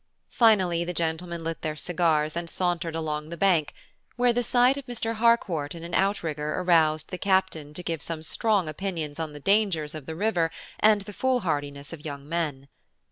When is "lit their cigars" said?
1.43-2.35